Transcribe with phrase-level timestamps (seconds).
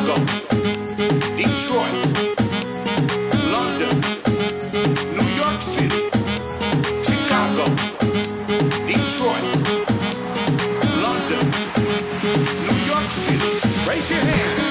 [0.00, 0.24] Chicago,
[1.36, 1.92] Detroit,
[3.52, 4.00] London,
[5.12, 6.08] New York City,
[7.02, 7.64] Chicago,
[8.86, 9.44] Detroit,
[11.02, 11.44] London,
[12.64, 13.68] New York City.
[13.86, 14.69] Raise your hand.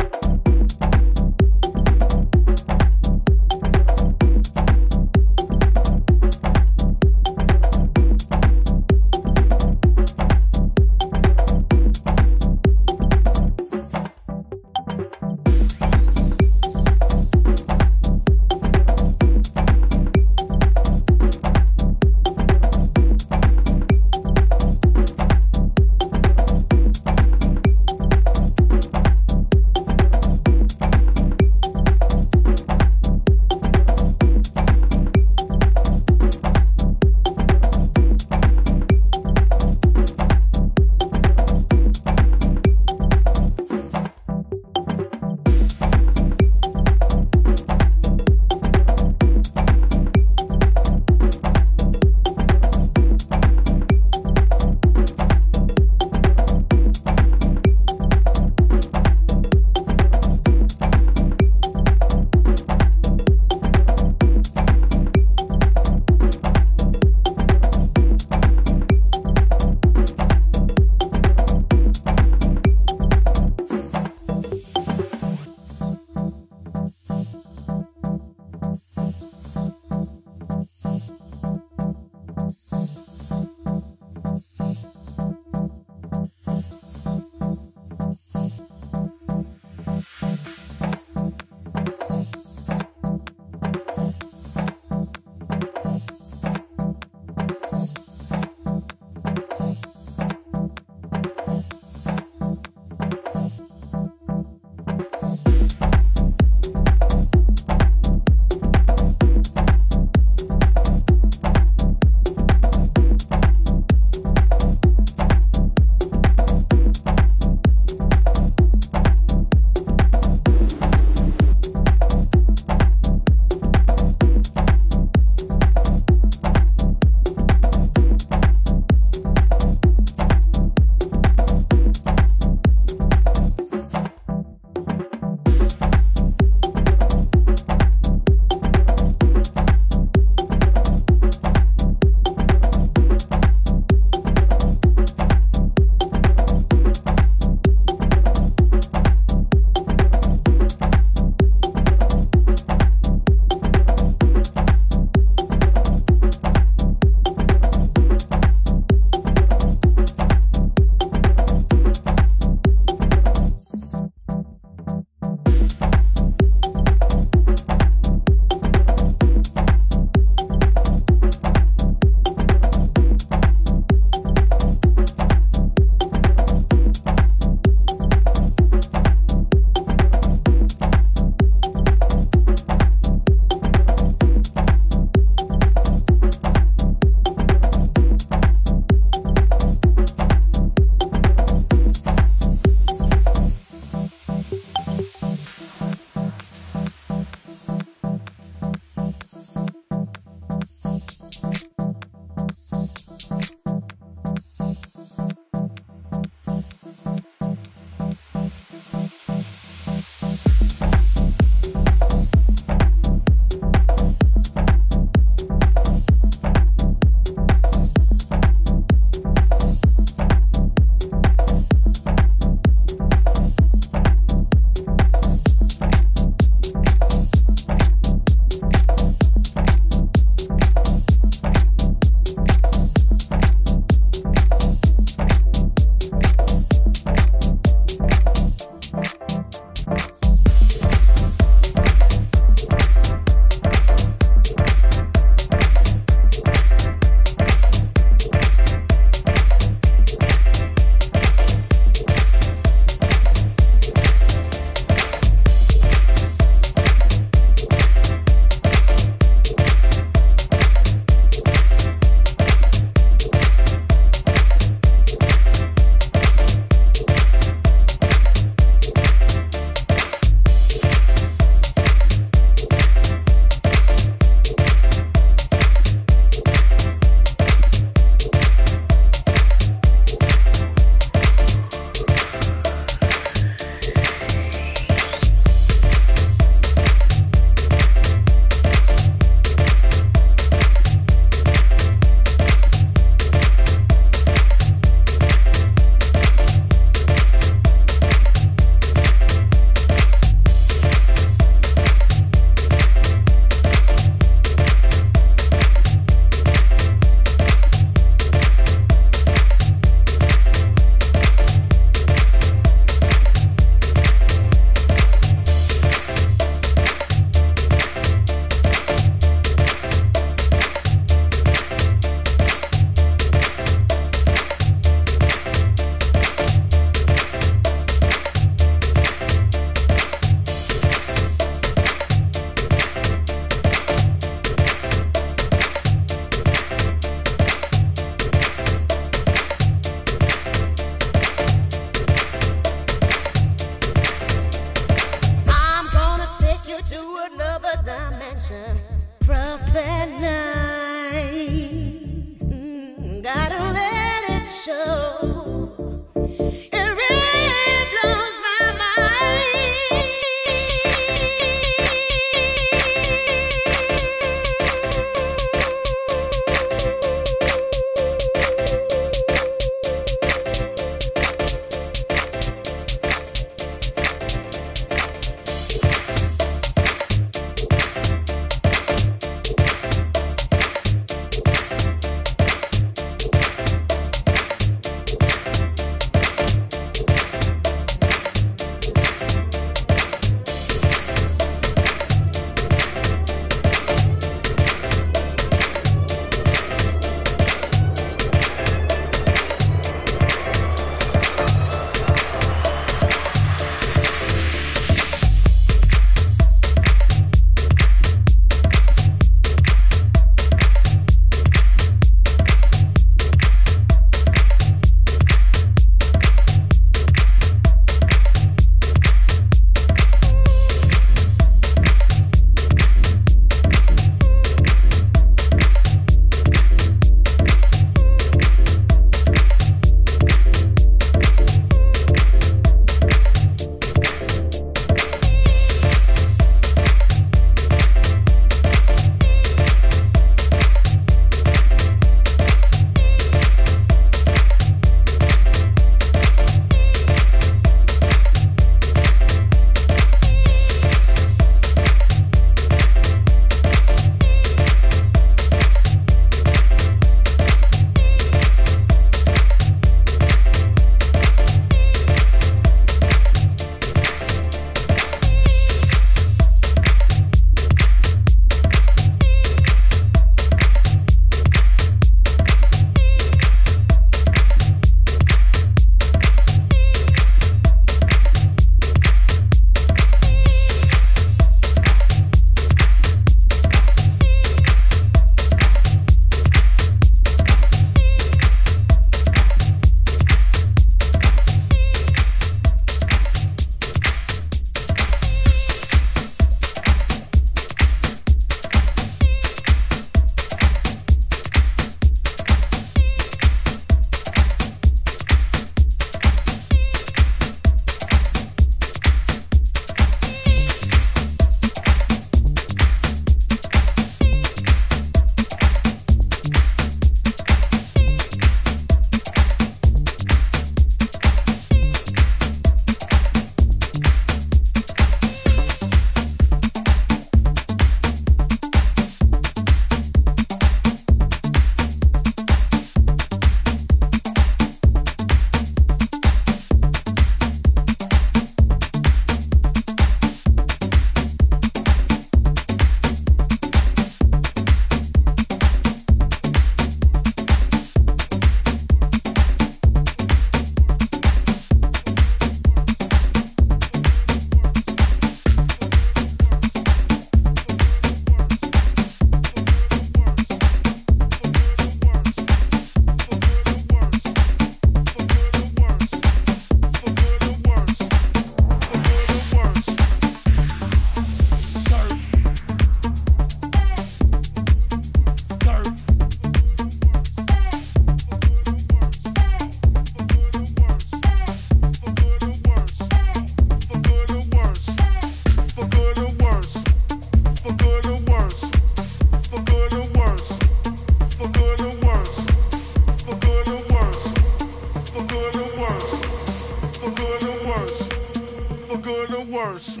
[599.56, 600.00] worse.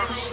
[0.00, 0.29] Universe.